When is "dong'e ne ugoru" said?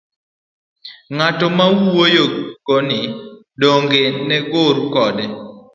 3.61-4.83